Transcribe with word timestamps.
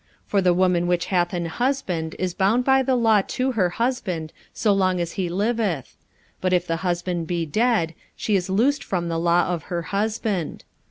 45:007:002 0.23 0.29
For 0.31 0.41
the 0.41 0.53
woman 0.55 0.87
which 0.87 1.05
hath 1.05 1.31
an 1.31 1.45
husband 1.45 2.15
is 2.17 2.33
bound 2.33 2.65
by 2.65 2.81
the 2.81 2.95
law 2.95 3.21
to 3.27 3.51
her 3.51 3.69
husband 3.69 4.33
so 4.51 4.73
long 4.73 4.99
as 4.99 5.11
he 5.11 5.29
liveth; 5.29 5.95
but 6.41 6.53
if 6.53 6.65
the 6.65 6.77
husband 6.77 7.27
be 7.27 7.45
dead, 7.45 7.93
she 8.15 8.35
is 8.35 8.49
loosed 8.49 8.83
from 8.83 9.09
the 9.09 9.19
law 9.19 9.43
of 9.49 9.65
her 9.65 9.83
husband. 9.93 10.63